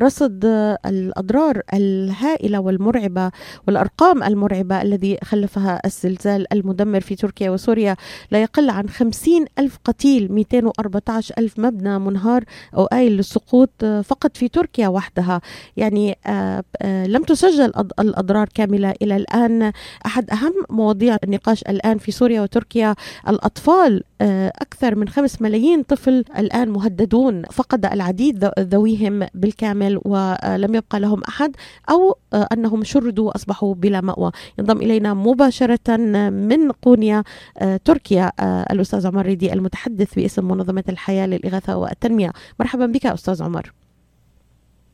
[0.00, 0.44] رصد
[0.86, 3.30] الأضرار الهائلة والمرعبة
[3.66, 7.96] والأرقام المرعبة الذي خلفها الزلزال المدمر في تركيا وسوريا.
[8.30, 12.44] لا يقل عن 50 ألف قتيل 214 ألف مبنى منهار
[12.76, 15.40] أو آيل للسقوط فقط في تركيا وحدها.
[15.76, 19.72] يعني آه، آه، لم تسجل الأضرار كاملة إلى الآن.
[20.06, 22.94] أحد أهم مواضيع النقاش الآن في سوريا وتركيا
[23.28, 31.22] الأطفال أكثر من خمس ملايين طفل الآن مهددون فقد العديد ذويهم بالكامل ولم يبقى لهم
[31.28, 31.56] أحد
[31.90, 34.30] أو آه، أنهم شردوا وأصبحوا بلا مأوى.
[34.58, 35.96] ينضم إلينا مباشرة
[36.30, 37.24] من قونيا
[37.58, 38.32] آه، تركيا
[38.72, 42.32] الأستاذ عمر ريدي المتحدث باسم منظمة الحياة للإغاثة والتنمية.
[42.60, 43.72] مرحبا بك أستاذ عمر.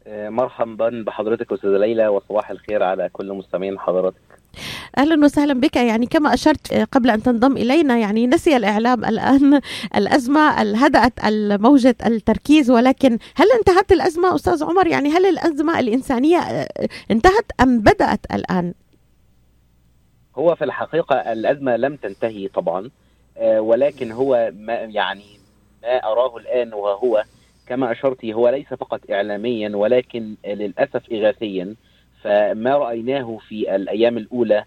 [0.09, 4.41] مرحبا بحضرتك أستاذة ليلى وصباح الخير على كل مستمعين حضرتك
[4.98, 5.77] أهلا وسهلا بك.
[5.77, 9.60] يعني كما أشرت قبل أن تنضم إلينا يعني نسي الإعلام الآن
[9.96, 11.12] الأزمة هدات
[11.60, 16.38] موجه التركيز ولكن هل انتهت الأزمة أستاذ عمر؟ يعني هل الأزمة الإنسانية
[17.10, 18.74] انتهت أم بدأت الآن؟
[20.36, 22.91] هو في الحقيقة الأزمة لم تنتهي طبعا
[23.42, 25.24] ولكن هو ما يعني
[25.83, 27.24] ما أراه الآن وهو
[27.67, 31.74] كما اشرتي هو ليس فقط اعلاميا ولكن للأسف اغاثيا.
[32.22, 34.64] فما رأيناه في الأيام الأولى آه،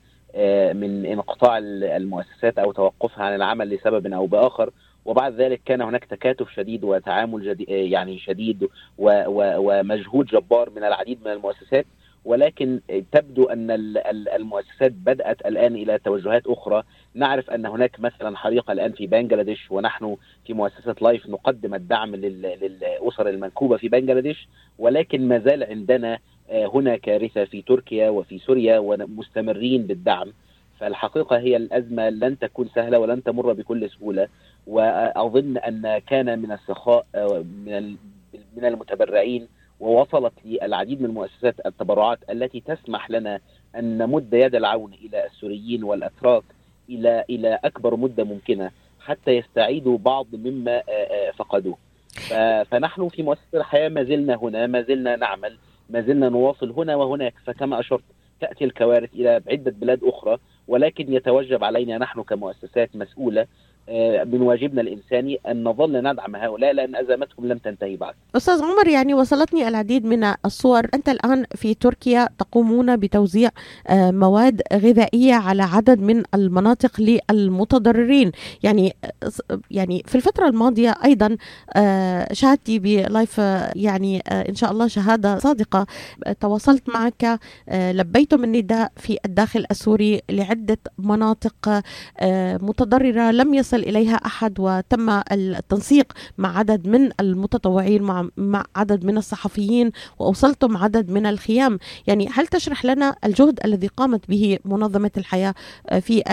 [0.74, 4.70] من انقطاع المؤسسات أو توقفها عن العمل لسبب أو بآخر.
[5.06, 11.20] وبعد ذلك كان هناك تكاتف شديد وتعامل جديد آه، يعني شديد ومجهود جبار من العديد
[11.26, 11.86] من المؤسسات.
[12.26, 12.80] ولكن
[13.12, 13.72] تبدو أن
[14.36, 16.84] المؤسسات بدأت الآن إلى توجهات أخرى.
[17.14, 23.30] نعرف أن هناك مثلا حريقه الآن في بنجلاديش ونحن في مؤسسة لايف نقدم الدعم للأسر
[23.30, 24.48] المنكوبة في بنجلاديش
[24.80, 26.20] ولكن ما زال عندنا آه،
[26.52, 30.34] هنا كارثة في تركيا وفي سوريا ومستمرين بالدعم.
[30.80, 34.28] فالحقيقة هي الأزمة لن تكون سهلة ولن تمر بكل سهولة.
[34.68, 37.96] وأظن أن كان من السخاء آه، من
[38.58, 39.48] من المتبرعين
[39.80, 43.40] ووصلت للعديد من المؤسسات التبرعات التي تسمح لنا
[43.76, 46.44] أن نمد يد العون إلى السوريين والأتراك
[46.90, 51.78] إلى إلى أكبر مدة ممكنة حتى يستعيدوا بعض مما آه، فقدوه.
[52.64, 55.58] فنحن في مؤسسة الحياة ما زلنا هنا ما زلنا نعمل.
[55.90, 58.04] ما زلنا نواصل هنا وهناك فكما أشرت
[58.42, 60.38] تأتي الكوارث إلى عدة بلاد أخرى
[60.68, 63.48] ولكن يتوجب علينا نحن كمؤسسات مسؤولة
[64.26, 68.14] من واجبنا الإنساني أن نظل ندعم هؤلاء لأن أزمتهم لم تنتهي بعد.
[68.36, 70.88] أستاذ عمر يعني وصلتني العديد من الصور.
[70.94, 73.50] أنت الآن في تركيا تقومون بتوزيع
[73.88, 77.02] آه، مواد غذائية على عدد من المناطق
[77.32, 78.32] للمتضررين.
[78.64, 78.96] يعني
[79.72, 81.38] يعني في الفترة الماضية أيضا
[81.76, 83.38] آه، شهادتي بلايف
[83.76, 85.86] يعني إن شاء الله شهادة صادقة.
[86.40, 87.40] تواصلت معك
[87.72, 91.82] لبيتم النداء في الداخل السوري لعدة مناطق
[92.62, 99.06] متضررة لم يصل يصل إليها أحد وتم التنسيق مع عدد من المتطوعين مع, مع عدد
[99.06, 101.80] من الصحفيين وأوصلتم عدد من الخيام.
[102.08, 105.54] يعني هل تشرح لنا الجهد الذي قامت به منظمة الحياة
[105.90, 106.24] آه، في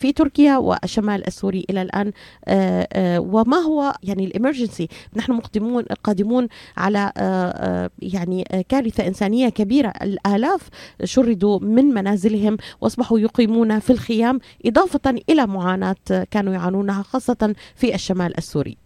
[0.00, 2.12] في تركيا والشمال السوري إلى الآن؟
[2.44, 7.12] آه، آه، وما هو يعني الإمرجنسي؟ نحن مقدمون قادمون على
[7.98, 9.92] يعني كارثة إنسانية كبيرة.
[10.02, 10.68] الآلاف
[11.04, 15.96] شردوا من منازلهم وأصبحوا يقيمون في الخيام إضافة إلى معاناة
[16.30, 18.76] كانوا يعانون يعانونها خاصة في الشمال السوري.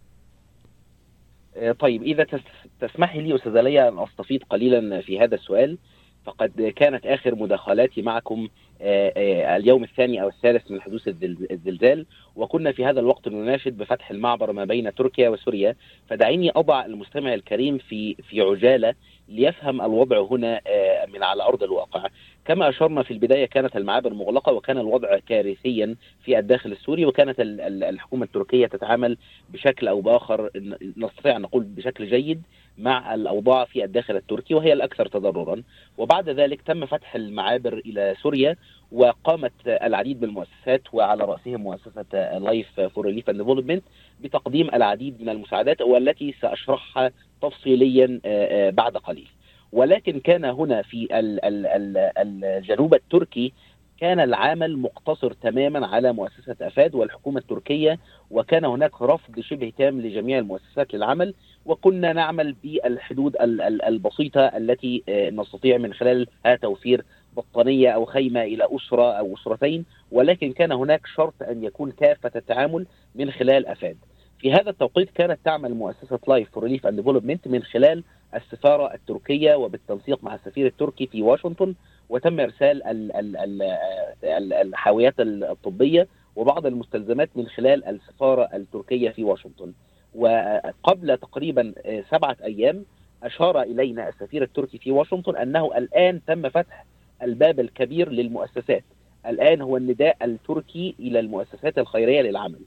[1.55, 2.25] آه، طيب إذا
[2.79, 5.77] تسمحي لي أستاذة ليا أن أستفيض قليلا في هذا السؤال.
[6.25, 8.47] فقد كانت آخر مداخلاتي معكم
[8.81, 11.07] آه، آه، اليوم الثاني أو الثالث من حدوث
[11.51, 12.05] الزلزال.
[12.35, 15.75] وكنا في هذا الوقت نناشد بفتح المعبر ما بين تركيا وسوريا.
[16.09, 18.93] فدعيني أضع المستمع الكريم في في عجالة
[19.29, 20.61] ليفهم الوضع هنا
[21.13, 22.07] من على أرض الواقع.
[22.45, 28.25] كما أشرنا في البداية كانت المعابر مغلقة وكان الوضع كارثيا في الداخل السوري وكانت الحكومة
[28.25, 29.17] التركية تتعامل
[29.49, 30.49] بشكل أو بآخر
[30.97, 32.41] نستطيع أن نقول بشكل جيد
[32.77, 35.63] مع الأوضاع في الداخل التركي وهي الأكثر تضررا.
[35.97, 38.55] وبعد ذلك تم فتح المعابر إلى سوريا
[38.91, 43.83] وقامت العديد من المؤسسات وعلى رأسهم مؤسسة Life for Relief and Development
[44.21, 47.11] بتقديم العديد من المساعدات والتي سأشرحها
[47.43, 49.27] تفصيليا آه، آه، بعد قليل.
[49.71, 51.07] ولكن كان هنا في
[52.21, 53.53] الجنوب التركي
[53.99, 57.99] كان العمل مقتصر تماما على مؤسسة أفاد والحكومة التركية
[58.31, 61.33] وكان هناك رفض شبه تام لجميع المؤسسات للعمل
[61.65, 63.35] وكنا نعمل بالحدود
[63.87, 67.05] البسيطة التي آه، نستطيع من خلالها توفير
[67.37, 69.85] بطانية أو خيمة إلى أسرة أو أسرتين.
[70.11, 72.85] ولكن كان هناك شرط أن يكون كافة التعامل
[73.15, 73.97] من خلال أفاد.
[74.43, 78.03] في هذا التوقيت كانت تعمل مؤسسة Life for Relief and Development من خلال
[78.35, 81.75] السفارة التركية وبالتنسيق مع السفير التركي في واشنطن
[82.09, 82.81] وتم إرسال
[84.53, 89.73] الحاويات الطبية وبعض المستلزمات من خلال السفارة التركية في واشنطن.
[90.15, 91.73] وقبل تقريبا
[92.11, 92.85] سبعة أيام
[93.23, 96.85] أشار إلينا السفير التركي في واشنطن أنه الآن تم فتح
[97.23, 98.83] الباب الكبير للمؤسسات.
[99.25, 102.59] الآن هو النداء التركي إلى المؤسسات الخيرية للعمل.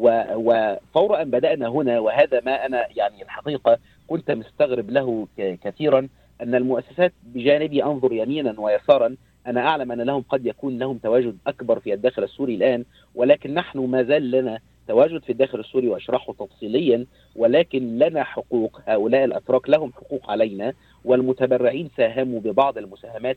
[0.00, 6.08] وفور ان بدأنا هنا وهذا ما أنا يعني الحقيقة كنت مستغرب له كثيرا
[6.42, 9.16] أن المؤسسات بجانبي أنظر يمينا ويسارا
[9.46, 13.78] أنا أعلم أن لهم قد يكون لهم تواجد أكبر في الداخل السوري الآن ولكن نحن
[13.78, 17.06] ما زال لنا تواجد في الداخل السوري وأشرحه تفصيليا
[17.36, 20.72] ولكن لنا حقوق هؤلاء الأتراك لهم حقوق علينا
[21.04, 23.36] والمتبرعين ساهموا ببعض المساهمات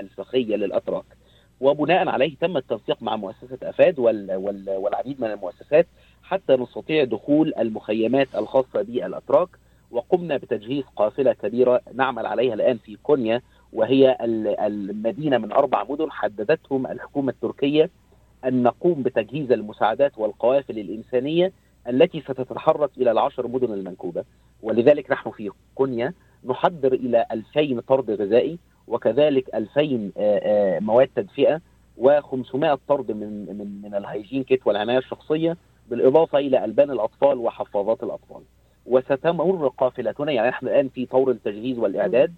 [0.00, 1.04] الفخيه للأتراك.
[1.60, 5.86] وبناء عليه تم التنسيق مع مؤسسة أفاد والعديد من المؤسسات
[6.22, 9.48] حتى نستطيع دخول المخيمات الخاصة بالأتراك
[9.90, 14.16] وقمنا بتجهيز قافلة كبيرة نعمل عليها الآن في كونيا وهي
[14.66, 17.90] المدينة من أربع مدن حددتهم الحكومة التركية
[18.44, 21.52] أن نقوم بتجهيز المساعدات والقوافل الإنسانية
[21.88, 24.24] التي ستتحرك إلى العشر مدن المنكوبة.
[24.62, 26.12] ولذلك نحن في كونيا
[26.44, 28.58] نحضر إلى 2000 طرد غذائي
[28.88, 30.10] وكذلك 2000
[30.80, 31.60] مواد تدفئة
[32.00, 35.56] و500 طرد من من من ال hygiene kit والعناية الشخصية
[35.90, 38.42] بالإضافة إلى ألبان الأطفال وحفاظات الأطفال.
[38.86, 42.34] وستمر قافلتنا يعني إحنا الآن في طور التجهيز والإعداد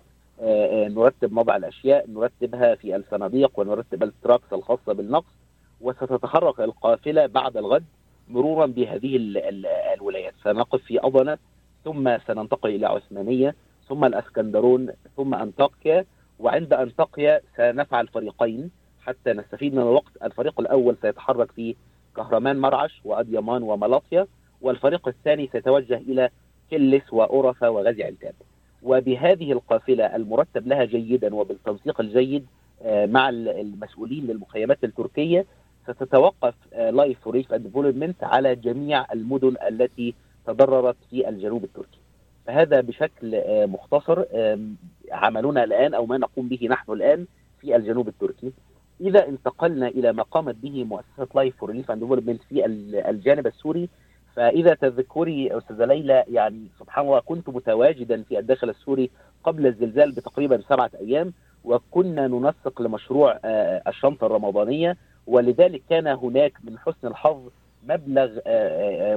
[0.95, 5.33] نرتب وضع الأشياء نرتبها في الصناديق ونرتب ال trucks الخاصة بالنقل
[5.81, 7.85] وستتحرك القافلة بعد الغد
[8.29, 9.17] مرورا بهذه
[9.95, 11.39] الولايات سنقف في أضنة
[11.85, 13.55] ثم سننتقل إلى عثمانية
[13.89, 16.05] ثم الأسكندرون ثم أنطاكيا
[16.41, 18.71] وعند أنطاكيا سنفعل فريقين
[19.01, 20.13] حتى نستفيد من الوقت.
[20.23, 21.75] الفريق الأول سيتحرك في
[22.17, 24.27] كهرمان مرعش وأديمان وملاطيا
[24.61, 26.31] والفريق الثاني سيتوجه إلى
[26.71, 28.35] كلس وأورفة وغازي عنتاب.
[28.83, 32.47] وبهذه القافلة المرتب لها جيدا وبالتنسيق الجيد
[32.87, 35.47] مع المسؤولين للمخيمات التركية
[35.85, 40.15] ستتوقف Life for Relief Development على جميع المدن التي
[40.47, 42.00] تضررت في الجنوب التركي.
[42.47, 44.25] فهذا بشكل مختصر
[45.13, 47.27] عملنا الآن أو ما نقوم به نحن الآن
[47.61, 48.53] في الجنوب التركي.
[49.01, 52.67] إذا انتقلنا إلى ما قامت به مؤسسة Life for Relief Development في
[53.11, 53.89] الجانب السوري
[54.35, 59.11] فإذا تذكري أستاذة ليلى يعني سبحان الله كنت متواجدا في الداخل السوري
[59.45, 61.33] قبل الزلزال بتقريبا سبعة أيام
[61.65, 63.39] وكنا ننسق لمشروع
[63.89, 64.97] الشنطة الرمضانية
[65.27, 67.41] ولذلك كان هناك من حسن الحظ
[67.89, 68.31] مبلغ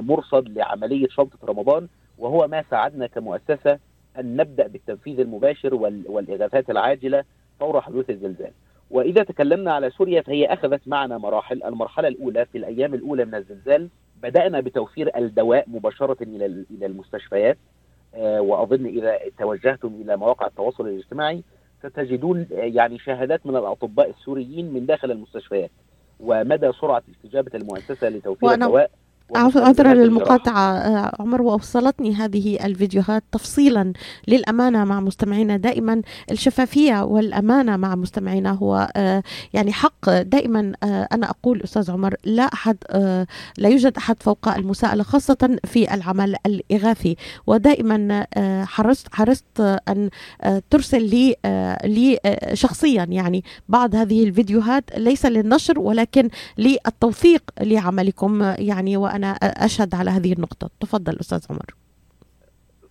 [0.00, 1.88] مرصد لعملية شنطة رمضان.
[2.18, 3.78] وهو ما ساعدنا كمؤسسة
[4.18, 5.74] أن نبدأ بالتنفيذ المباشر
[6.08, 7.24] والإغاثات العاجلة
[7.60, 8.50] فور حدوث الزلزال.
[8.90, 13.88] وإذا تكلمنا على سوريا فهي أخذت معنا مراحل، المرحلة الأولى في الأيام الأولى من الزلزال
[14.22, 17.58] بدأنا بتوفير الدواء مباشرة إلى إلى المستشفيات
[18.18, 21.42] وأظن إذا توجهتم إلى مواقع التواصل الاجتماعي
[21.82, 25.70] ستجدون يعني شهادات من الأطباء السوريين من داخل المستشفيات
[26.20, 28.90] ومدى سرعة استجابة المؤسسة لتوفير الدواء
[29.36, 31.12] عذرا للمقاطعة.
[31.20, 33.92] عمر ووصلتني هذه الفيديوهات تفصيلا
[34.28, 35.56] للأمانة مع مستمعينا.
[35.56, 38.88] دائما الشفافية والأمانة مع مستمعينا هو
[39.52, 40.10] يعني حق.
[40.10, 42.76] دائما أنا أقول أستاذ عمر لا أحد
[43.58, 47.16] لا يوجد أحد فوق المساءلة خاصة في العمل الإغاثي.
[47.46, 48.26] ودائما
[48.64, 50.10] حرصت حرصت أن
[50.70, 51.36] ترسل لي
[51.84, 52.18] لي
[52.52, 54.98] شخصيا يعني بعض هذه الفيديوهات.
[54.98, 56.28] ليس للنشر ولكن
[56.58, 60.70] للتوثيق لعملكم يعني وأنا أشهد على هذه النقطة.
[60.80, 61.74] تفضل أستاذ عمر.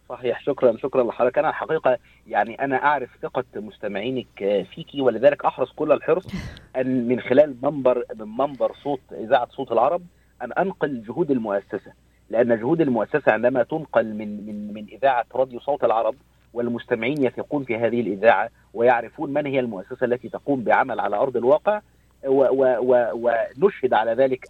[0.09, 1.37] صحيح شكرا شكرا لحضرتك.
[1.37, 1.97] أنا الحقيقة
[2.27, 6.27] يعني أنا أعرف ثقة مستمعينك فيكي ولذلك أحرص كل الحرص
[6.79, 10.01] أن من خلال منبر من منبر صوت إذاعة صوت العرب
[10.41, 11.93] أن أنقل جهود المؤسسة.
[12.29, 16.15] لأن جهود المؤسسة عندما تنقل من من من إذاعة راديو صوت العرب
[16.53, 21.81] والمستمعين يثقون في هذه الإذاعة ويعرفون من هي المؤسسة التي تقوم بعمل على أرض الواقع
[22.25, 24.45] ونشهد على ذلك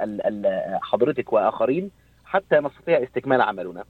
[0.82, 1.92] حضرتك وآخرين
[2.25, 3.84] حتى نستطيع استكمال عملنا.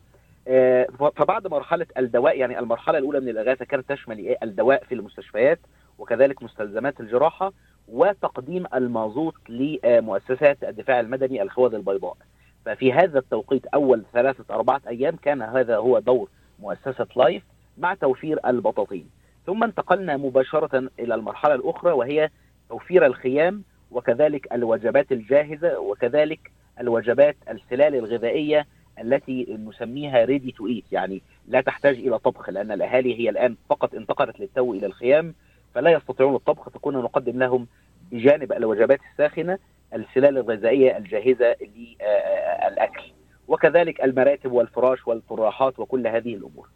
[1.15, 5.59] فبعد مرحلة الدواء يعني المرحلة الأولى من الإغاثة كانت تشمل إيه؟ الدواء في المستشفيات
[5.99, 7.53] وكذلك مستلزمات الجراحة
[7.87, 12.17] وتقديم المازوت لمؤسسات الدفاع المدني الخوذ البيضاء.
[12.65, 17.43] ففي هذا التوقيت أول ثلاثة أربعة أيام كان هذا هو دور مؤسسة Life
[17.77, 19.09] مع توفير البطاطين.
[19.45, 22.29] ثم انتقلنا مباشرة إلى المرحلة الأخرى وهي
[22.69, 23.63] توفير الخيام
[23.93, 28.65] وكذلك الوجبات الجاهزة وكذلك الوجبات السلال الغذائية
[29.01, 33.95] التي نسميها ready to eat يعني لا تحتاج إلى طبخ لأن الأهالي هي الآن فقط
[33.95, 35.33] انتقلت للتو إلى الخيام
[35.73, 37.67] فلا يستطيعون الطبخ فكنا نقدم لهم
[38.11, 39.57] بجانب الوجبات الساخنة
[39.93, 43.03] السلال الغذائية الجاهزة للأكل.
[43.47, 46.69] وكذلك المراتب والفراش والفراحات وكل هذه الأمور.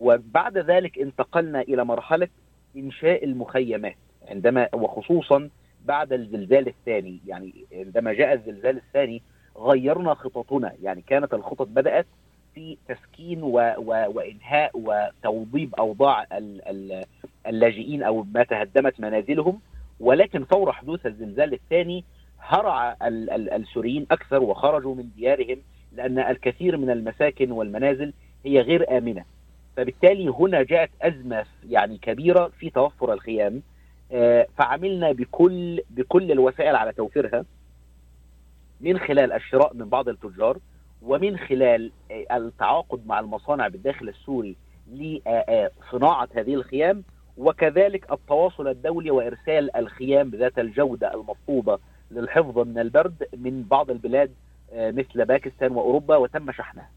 [0.00, 2.28] وبعد ذلك انتقلنا إلى مرحلة
[2.76, 3.96] إنشاء المخيمات
[4.28, 5.50] عندما وخصوصا
[5.84, 7.18] بعد الزلزال الثاني.
[7.26, 9.22] يعني عندما جاء الزلزال الثاني
[9.58, 10.72] غيرنا خططنا.
[10.82, 12.06] يعني كانت الخطط بدأت
[12.54, 16.26] في تسكين و و وإنهاء وتوضيب أوضاع
[17.46, 19.60] اللاجئين أو ما تهدمت منازلهم.
[20.00, 22.04] ولكن فور حدوث الزلزال الثاني
[22.40, 25.56] هرع السوريين أكثر وخرجوا من ديارهم
[25.92, 28.12] لأن الكثير من المساكن والمنازل
[28.44, 29.24] هي غير آمنة.
[29.76, 33.62] فبالتالي هنا جاءت أزمة يعني كبيرة في توفر الخيام.
[34.56, 37.44] فعملنا بكل بكل الوسائل على توفيرها
[38.80, 40.58] من خلال الشراء من بعض التجار
[41.02, 44.56] ومن خلال آه، التعاقد مع المصانع بالداخل السوري
[44.92, 47.02] لصناعة هذه الخيام
[47.36, 51.78] وكذلك التواصل الدولي وإرسال الخيام ذات الجودة المطلوبة
[52.10, 54.30] للحفظ من البرد من بعض البلاد
[54.72, 56.90] آه، مثل باكستان وأوروبا وتم شحنها.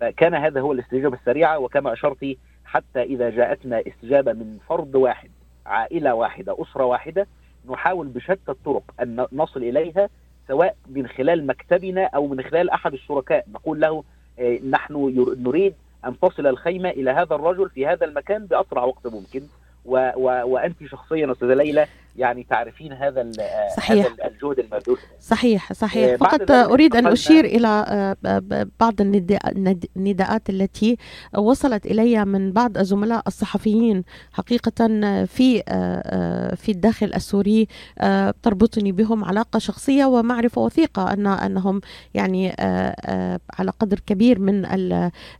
[0.00, 5.30] فكان هذا هو الاستجابة السريعة وكما أشرت حتى إذا جاءتنا استجابة من فرد واحد
[5.70, 7.26] عائلة واحدة أسرة واحدة
[7.70, 10.08] نحاول بشتى الطرق أن نصل إليها
[10.48, 13.44] سواء من خلال مكتبنا أو من خلال أحد الشركاء.
[13.52, 14.04] نقول له
[14.38, 15.14] آه، نحن
[15.46, 15.74] نريد
[16.04, 19.42] أن تصل الخيمة إلى هذا الرجل في هذا المكان بأسرع وقت ممكن.
[19.84, 21.86] و و وأنت شخصيا أستاذة ليلى
[22.16, 23.30] يعني تعرفين هذا
[23.76, 24.06] صحيح.
[24.06, 26.12] هذا الجهد المبذول صحيح صحيح.
[26.12, 28.16] آه، فقط أريد أن أشير إلى آه،
[28.80, 28.94] بعض
[29.96, 30.96] النداءات التي
[31.38, 34.04] وصلت الي من بعض الزملاء الصحفيين.
[34.32, 34.86] حقيقة
[35.24, 37.68] في آه، في الداخل السوري
[38.42, 41.80] تربطني بهم علاقة شخصية ومعرفة وثيقة ان أنهم
[42.14, 42.54] يعني
[43.58, 44.66] على قدر كبير من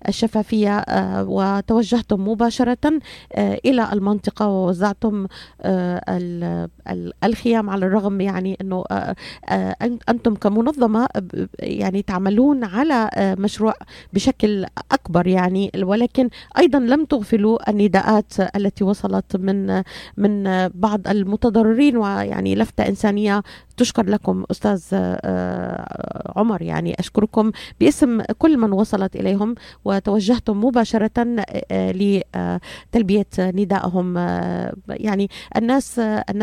[0.09, 0.85] الشفافية
[1.21, 3.01] وتوجهتم مباشرة
[3.39, 5.27] إلى المنطقة ووزعتم
[7.25, 9.17] الخيام على الرغم يعني إنه آه،
[9.49, 9.77] آه،
[10.09, 11.09] أنتم كمنظمة
[11.59, 13.75] يعني تعملون على آه، مشروع
[14.13, 19.83] بشكل أكبر يعني ولكن أيضا لم تغفلوا النداءات التي وصلت من
[20.17, 23.43] من بعض المتضررين ويعني لفتة إنسانية
[23.77, 24.83] تشكر لكم أستاذ
[26.37, 26.63] عمر.
[26.63, 27.51] يعني أشكركم
[27.81, 34.17] باسم كل من وصلت إليهم وتوجهتم مباشرة لتلبية ندائهم.
[34.89, 36.01] يعني الناس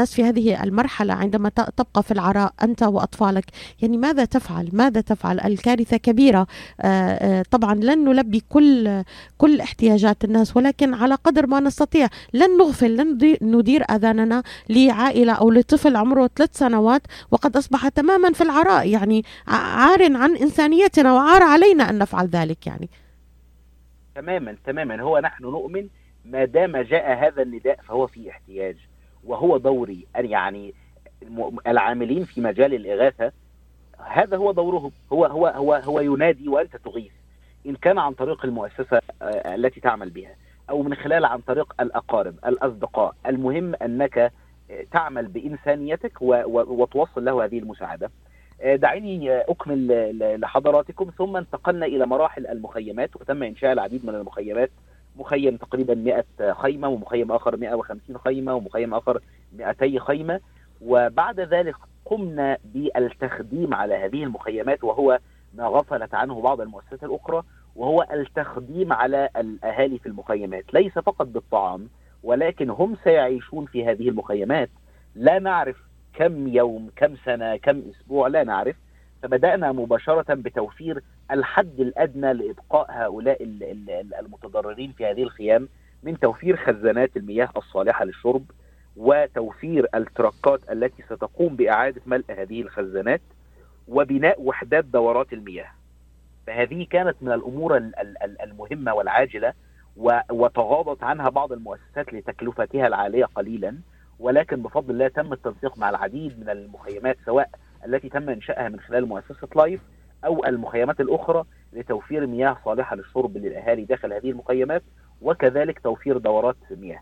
[0.07, 3.45] الناس في هذه المرحلة عندما تبقى في العراء أنت وأطفالك.
[3.81, 6.47] يعني ماذا تفعل؟ ماذا تفعل؟ الكارثة كبيرة.
[6.81, 9.03] آه، آه، طبعا لن نلبي كل
[9.37, 15.51] كل احتياجات الناس ولكن على قدر ما نستطيع لن نغفل لن ندير أذاننا لعائلة أو
[15.51, 18.87] لطفل عمره ثلاث سنوات وقد أصبح تماما في العراء.
[18.87, 22.89] يعني عار عن إنسانيتنا وعار علينا أن نفعل ذلك يعني.
[24.15, 25.01] تماما تماما.
[25.01, 25.87] هو نحن نؤمن
[26.25, 28.77] ما دام جاء هذا النداء فهو في احتياج.
[29.27, 30.07] وهو دوري.
[30.15, 30.73] يعني
[31.67, 33.31] العاملين في مجال الإغاثة
[33.99, 37.11] هذا هو دورهم هو هو هو هو ينادي وأنت تغيث.
[37.65, 40.35] إن كان عن طريق المؤسسة آه، التي تعمل بها
[40.69, 44.31] أو من خلال عن طريق الأقارب الأصدقاء المهم أنك آه،
[44.91, 48.11] تعمل بإنسانيتك وتوصل له هذه المساعدة.
[48.61, 49.87] آه، دعيني أكمل
[50.41, 51.11] لحضراتكم.
[51.17, 54.71] ثم انتقلنا إلى مراحل المخيمات وتم إنشاء العديد من المخيمات.
[55.17, 59.19] مخيم تقريبا 100 خيمة ومخيم آخر 150 خيمة ومخيم آخر
[59.57, 60.39] 200 خيمة.
[60.81, 65.19] وبعد ذلك قمنا بالتخديم على هذه المخيمات وهو
[65.53, 67.43] ما غفلت عنه بعض المؤسسات الأخرى
[67.75, 70.73] وهو التخديم على الأهالي في المخيمات.
[70.73, 71.87] ليس فقط بالطعام
[72.23, 74.69] ولكن هم سيعيشون في هذه المخيمات.
[75.15, 75.77] لا نعرف
[76.13, 78.75] كم يوم كم سنة كم أسبوع لا نعرف.
[79.23, 83.37] فبدأنا مباشرة بتوفير الحد الأدنى لإبقاء هؤلاء
[84.19, 85.69] المتضررين في هذه الخيام
[86.03, 88.45] من توفير خزانات المياه الصالحة للشرب
[88.97, 93.21] وتوفير التركات التي ستقوم بإعادة ملء هذه الخزانات
[93.87, 95.71] وبناء وحدات دورات المياه.
[96.47, 97.77] فهذه كانت من الأمور
[98.43, 99.53] المهمة والعاجلة
[100.31, 103.77] وتغاضت عنها بعض المؤسسات لتكلفتها العالية قليلا
[104.19, 107.49] ولكن بفضل الله تم التنسيق مع العديد من المخيمات سواء
[107.85, 109.81] التي تم انشائها من خلال مؤسسة Life
[110.25, 111.43] أو المخيمات الأخرى
[111.73, 114.83] لتوفير مياه صالحة للشرب للأهالي داخل هذه المخيمات
[115.21, 116.99] وكذلك توفير دورات مياه.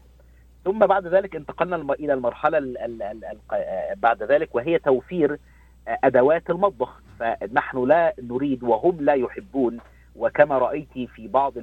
[0.65, 2.59] ثم بعد ذلك انتقلنا إلى المرحلة
[3.95, 5.39] بعد ذلك وهي توفير
[5.87, 9.79] أدوات المطبخ فنحن لا نريد وهم لا يحبون
[10.15, 11.57] وكما رأيت في بعض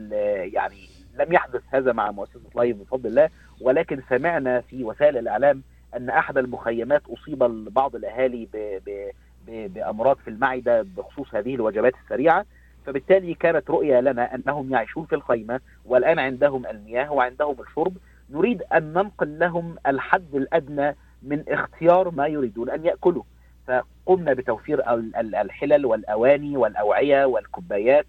[0.54, 3.28] يعني لم يحدث هذا مع مؤسسة Life بفضل الله
[3.60, 5.62] ولكن سمعنا في وسائل الإعلام
[5.96, 7.38] أن أحد المخيمات أصيب
[7.74, 9.10] بعض الأهالي ب ب ب
[9.46, 12.44] بأمراض في المعدة بخصوص هذه الوجبات السريعة
[12.86, 17.96] فبالتالي كانت رؤية لنا أنهم يعيشون في الخيمة والآن عندهم المياه وعندهم الشرب
[18.30, 23.22] نريد أن ننقل لهم الحد الأدنى من اختيار ما يريدون أن يأكلوا.
[23.66, 24.82] فقمنا بتوفير
[25.16, 28.06] الحلل والأواني والأوعية والكوبايات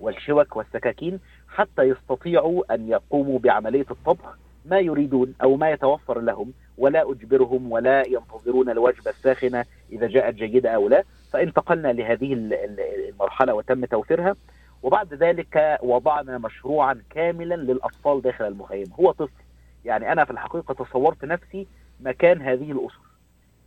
[0.00, 7.10] والشوك والسكاكين حتى يستطيعوا أن يقوموا بعملية الطبخ ما يريدون أو ما يتوفر لهم ولا
[7.10, 11.04] أجبرهم ولا ينتظرون الوجبه الساخنة إذا جاءت جيدة أو لا.
[11.32, 14.36] فانتقلنا لهذه المرحلة وتم توفيرها.
[14.82, 18.86] وبعد ذلك وضعنا مشروعا كاملا للأطفال داخل المخيم.
[19.00, 19.42] هو طفل.
[19.84, 21.66] يعني أنا في الحقيقة تصورت نفسي
[22.00, 23.00] مكان هذه الاسر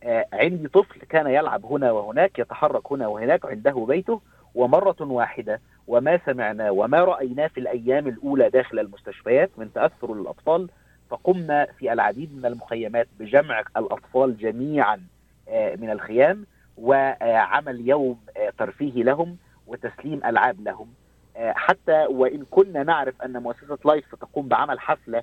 [0.02, 4.20] آه عندي طفل كان يلعب هنا وهناك يتحرك هنا وهناك عنده بيته
[4.54, 10.68] ومرة واحدة وما سمعناه وما رايناه في الأيام الأولى داخل المستشفيات من تأثر الأطفال
[11.10, 15.00] فقمنا في العديد من المخيمات بجمع الأطفال جميعا
[15.48, 16.46] آه من الخيام
[16.78, 20.88] وعمل يوم آه ترفيهي لهم وتسليم ألعاب لهم.
[21.36, 25.22] حتى وإن كنا نعرف أن مؤسسة لايف ستقوم بعمل حفلة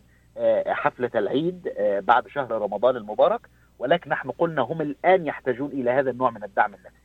[0.68, 1.70] حفلة العيد
[2.02, 3.42] بعد شهر رمضان المبارك
[3.80, 7.02] ولكن نحن قلنا هم الآن يحتاجون إلى هذا النوع من الدعم النفسي.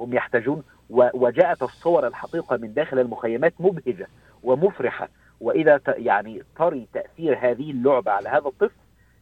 [0.00, 4.08] هم يحتاجون وجاءت الصور الحقيقة من داخل المخيمات مبهجة
[4.42, 5.08] ومفرحة.
[5.40, 8.74] وإذا يعني تري تأثير هذه اللعبة على هذا الطفل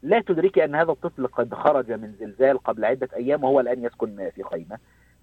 [0.03, 4.31] لا تدركي أن هذا الطفل قد خرج من زلزال قبل عدة أيام وهو الآن يسكن
[4.35, 4.79] في خيمة.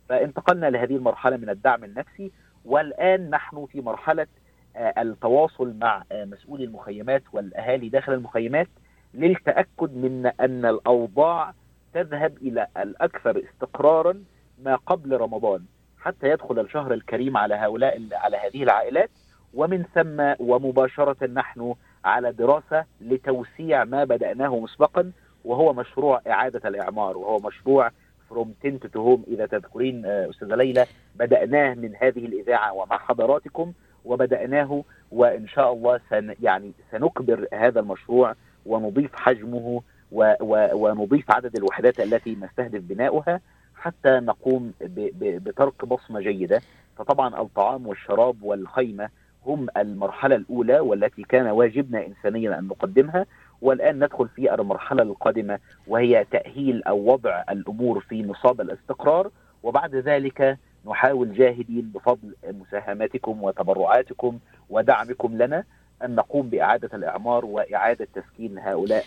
[0.09, 2.31] فانتقلنا لهذه المرحلة من الدعم النفسي
[2.65, 4.27] والآن نحن في مرحلة
[4.75, 8.67] التواصل مع مسؤولي المخيمات والأهالي داخل المخيمات
[9.13, 11.53] للتأكد من أن الأوضاع
[11.93, 14.23] تذهب إلى الأكثر استقرارا
[14.63, 15.65] ما قبل رمضان
[15.99, 19.09] حتى يدخل الشهر الكريم على هؤلاء على هذه العائلات.
[19.53, 21.73] ومن ثم ومباشرة نحن
[22.05, 25.11] على دراسة لتوسيع ما بدأناه مسبقا
[25.45, 27.91] وهو مشروع إعادة الإعمار وهو مشروع
[28.29, 33.73] from tent to home إذا تذكرين أستاذة ليلى بدأناه من هذه الإذاعة ومع حضراتكم
[34.05, 39.81] وبدأناه وإن شاء الله سن يعني سنكبر هذا المشروع ونضيف حجمه
[40.11, 43.41] و و ونضيف عدد الوحدات التي نستهدف بناؤها
[43.75, 44.73] حتى نقوم
[45.19, 46.61] بترك بصمة جيدة.
[46.97, 49.09] فطبعا الطعام والشراب والخيمة
[49.45, 53.25] هم المرحلة الأولى والتي كان واجبنا انسانيا أن نقدمها
[53.61, 59.31] والآن ندخل في المرحلة القادمة وهي تأهيل أو وضع الأمور في نصاب الاستقرار.
[59.63, 65.63] وبعد ذلك نحاول جاهدين بفضل مساهماتكم وتبرعاتكم ودعمكم لنا
[66.03, 69.03] أن نقوم بإعادة الإعمار وإعادة تسكين هؤلاء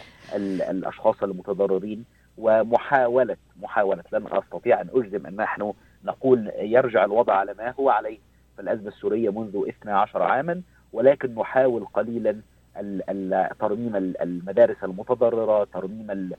[0.70, 2.04] الأشخاص المتضررين
[2.38, 4.02] ومحاوله محاولة.
[4.12, 5.72] لن أستطيع أن أجزم أن نحن
[6.04, 8.18] نقول يرجع الوضع على ما هو عليه.
[8.56, 10.62] في الازمه السورية منذ 12 عاما
[10.92, 12.40] ولكن نحاول قليلا
[13.60, 16.30] ترميم المدارس المتضررة، ترميم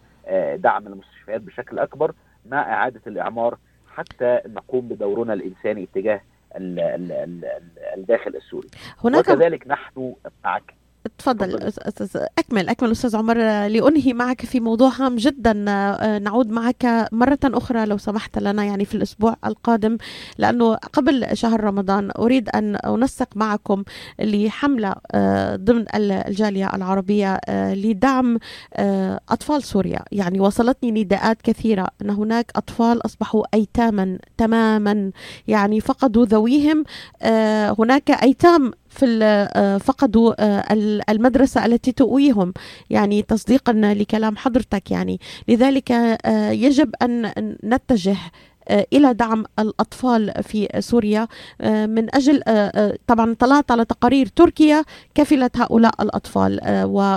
[0.56, 2.13] دعم المستشفيات بشكل أكبر
[2.45, 6.21] مع إعادة الإعمار حتى نقوم بدورنا الإنساني تجاه
[7.97, 8.67] الداخل السوري.
[9.04, 10.13] هناك وكذلك نحن
[11.18, 13.38] تفضل أستاذ أكمل أكمل أستاذ عمر.
[13.68, 15.54] لأنهي معك في موضوع هام جدا
[16.24, 19.98] نعود معك مرة أخرى لو سمحت لنا يعني في الأسبوع القادم
[20.38, 23.84] لأنه قبل شهر رمضان أريد أن أنسق معكم
[24.20, 24.96] لحملة
[25.56, 27.39] ضمن الجالية العربية
[27.74, 28.39] لدعم
[29.30, 30.00] أطفال سوريا.
[30.12, 35.12] يعني وصلتني نداءات كثيرة أن هناك أطفال أصبحوا أيتاما تماما
[35.48, 36.84] يعني فقدوا ذويهم
[37.80, 40.34] هناك أيتام في فقدوا
[41.12, 42.53] المدرسة التي تؤويهم
[42.89, 45.19] يعني تصديقا لكلام حضرتك يعني.
[45.47, 45.91] لذلك
[46.51, 47.31] يجب أن
[47.63, 48.17] نتجه
[48.69, 51.28] إلى دعم الأطفال في سوريا.
[51.63, 52.41] من أجل
[53.08, 54.84] طبعا طلعت على تقارير تركيا
[55.15, 56.60] كفلت هؤلاء الأطفال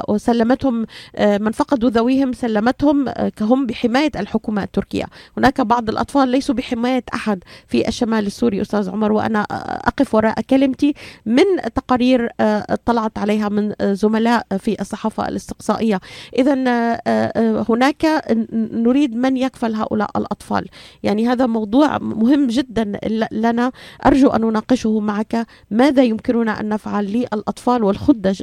[0.09, 0.87] وسلمتهم
[1.21, 5.05] من فقدوا ذويهم سلمتهم كهم بحماية الحكومة التركية.
[5.37, 9.47] هناك بعض الأطفال ليسوا بحماية أحد في الشمال السوري أستاذ عمر وأنا
[9.87, 10.95] أقف وراء كلمتي.
[11.27, 16.01] من تقارير اطلعت عليها من زملاء في الصحافة الاستقصائية.
[16.39, 16.55] اذا
[17.69, 20.67] هناك نريد من يكفل هؤلاء الأطفال.
[21.03, 22.99] يعني هذا هذا موضوع مهم جدا
[23.33, 23.73] لنا.
[24.07, 25.47] أرجو أن نناقشه معك.
[25.71, 28.43] ماذا يمكننا أن نفعل للأطفال والخدج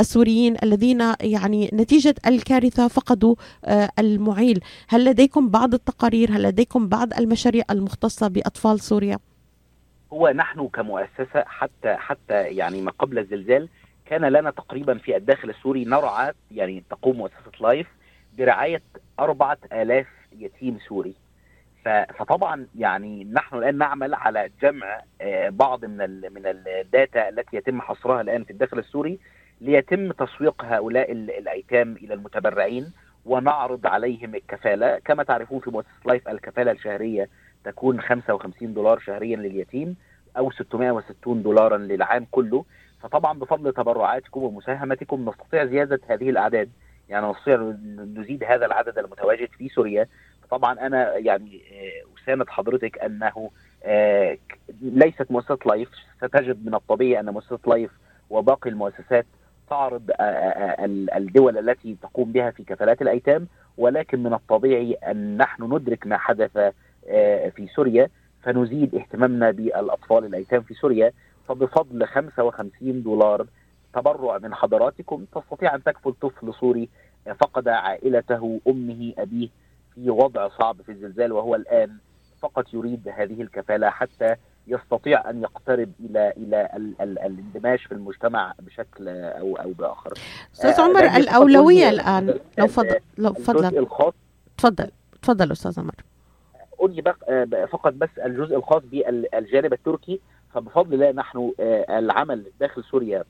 [0.00, 3.34] السوريين الذين يعني نتيجة الكارثة فقدوا
[3.98, 9.18] المعيل؟ هل لديكم بعض التقارير؟ هل لديكم بعض المشاريع المختصة بأطفال سوريا؟
[10.12, 13.68] هو نحن كمؤسسة حتى حتى يعني ما قبل الزلزال
[14.06, 17.86] كان لنا تقريبا في الداخل السوري نرعى يعني تقوم مؤسسة Life
[18.38, 18.82] برعاية
[19.20, 20.06] أربعة آلاف
[20.38, 21.14] يتيم سوري.
[21.84, 25.00] فطبعا يعني نحن الآن نعمل على جمع
[25.48, 29.18] بعض من من ال data التي يتم حصرها الآن في الداخل السوري
[29.60, 32.92] ليتم تسويق هؤلاء الأيتام إلى المتبرعين
[33.26, 34.98] ونعرض عليهم الكفالة.
[34.98, 37.28] كما تعرفون في مؤسسة Life الكفالة الشهرية
[37.64, 39.96] تكون 55 دولار شهريا لليتيم
[40.36, 42.64] أو 660 دولارا للعام كله.
[43.02, 46.70] فطبعا بفضل تبرعاتكم ومساهمتكم نستطيع زيادة هذه الأعداد.
[47.08, 47.56] يعني نستطيع
[48.16, 50.06] نزيد هذا العدد المتواجد في سوريا
[50.50, 51.60] طبعا أنا يعني
[52.22, 53.50] اساند حضرتك أنه
[54.82, 57.90] ليست مؤسسة Life ستجد من الطبيعي أن مؤسسة Life
[58.30, 59.26] وباقي المؤسسات
[59.70, 60.10] تعرض
[61.16, 63.46] الدول التي تقوم بها في كفالات الأيتام
[63.78, 66.58] ولكن من الطبيعي أن نحن ندرك ما حدث
[67.56, 68.08] في سوريا
[68.42, 71.12] فنزيد اهتمامنا بالأطفال الأيتام في سوريا.
[71.48, 73.46] فبفضل 55 دولار
[73.94, 76.88] تبرع من حضراتكم تستطيع أن تكفل طفل سوري
[77.40, 79.48] فقد عائلته أمه أبيه.
[80.04, 81.96] في وضع صعب في الزلزال وهو الآن
[82.40, 84.34] فقط يريد هذه الكفالة حتى
[84.66, 90.12] يستطيع أن يقترب إلى إلى ال ال الاندماج في المجتمع بشكل أو أو بآخر.
[90.54, 94.14] أستاذ عمر الأولوية الآن لو فضل لو فضلا الخاص
[94.56, 94.90] تفضل
[95.22, 95.94] تفضل أستاذ عمر.
[96.82, 97.02] أني
[97.66, 100.20] فقط بس الجزء الخاص بالجانب التركي
[100.54, 101.52] فبفضل الله نحن
[101.90, 103.24] العمل داخل سوريا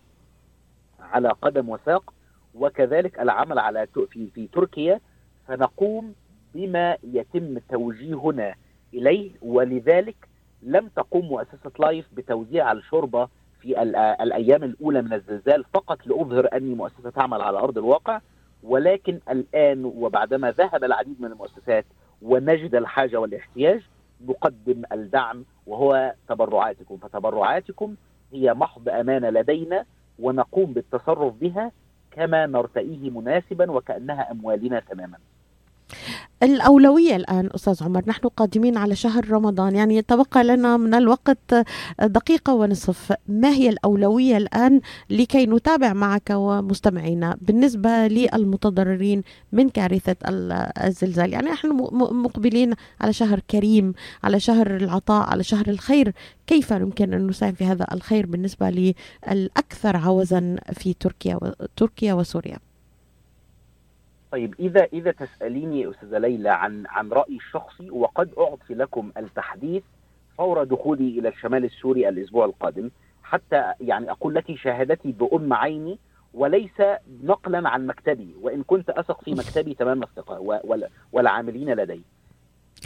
[1.01, 2.13] على قدم وساق
[2.55, 5.01] وكذلك العمل على في في تركيا
[5.49, 6.15] فنقوم
[6.55, 8.55] بما يتم توجيهنا
[8.95, 10.17] إليه ولذلك
[10.63, 13.29] لم تقوم مؤسسة لايف بتوزيع الشوربة
[13.61, 13.83] في
[14.23, 18.21] الأيام الأولى من الزلزال فقط لأظهر أني مؤسسة تعمل على أرض الواقع
[18.63, 21.85] ولكن الآن وبعدما ذهب العديد من المؤسسات
[22.23, 23.81] ونجد الحاجة والاحتياج
[24.29, 27.95] نقدم الدعم وهو تبرعاتكم فتبرعاتكم
[28.33, 29.85] هي محض امانه لدينا
[30.19, 31.73] ونقوم بالتصرف بها
[32.11, 35.19] كما نرتئيه مناسبا وكأنها أموالنا تماما.
[36.43, 41.55] الأولوية الآن أستاذ عمر نحن قادمين على شهر رمضان يعني تبقى لنا من الوقت
[42.03, 43.13] دقيقة ونصف.
[43.29, 49.23] ما هي الأولوية الآن لكي نتابع معك ومستمعينا؟ بالنسبة للمتضررين
[49.53, 50.17] من كارثة
[50.85, 51.69] الزلزال يعني نحن
[52.23, 53.93] مقبلين على شهر كريم
[54.25, 56.13] على شهر العطاء على شهر الخير.
[56.47, 58.95] كيف يمكن أن نساهم في هذا الخير بالنسبة
[59.29, 61.39] للأكثر عوزا في تركيا
[61.77, 62.68] تركيا وسوريا؟
[64.33, 69.83] طيب إذا إذا تسأليني أستاذة ليلى عن عن رأيي الشخصي وقد أعطي لكم التحديث
[70.39, 72.91] فور دخولي إلى الشمال السوري الأسبوع القادم
[73.23, 75.99] حتى يعني أقول لك شهادتي بأم عيني
[76.35, 76.83] وليس
[77.23, 80.61] نقلا عن مكتبي وإن كنت أثق في مكتبي تمام الثقه
[81.13, 82.03] والعاملين لدي.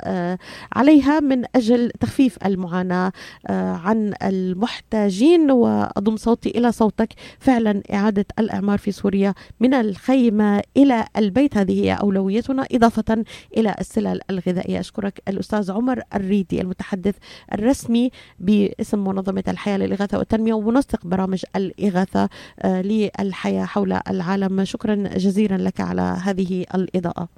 [0.73, 3.13] عليها من أجل تخفيف المعاناة
[3.51, 5.51] عن المحتاجين.
[5.51, 7.09] وأضم صوتي إلى صوتك.
[7.39, 11.57] فعلا إعادة الإعمار في سوريا من الخيمة إلى البيت.
[11.57, 13.25] هذه هي أولويتنا إضافة
[13.57, 17.15] إلى السلال الغذائيه أشكرك الأستاذ عمر الريدي المتحدث
[17.53, 22.29] الرسمي باسم منظمة الحياة للإغاثة والتنمية ومنسق برامج الإغاثة
[22.65, 24.65] للحياة حول العالم.
[24.65, 27.29] شكرا جزيلا لك على هذه الإضاءة.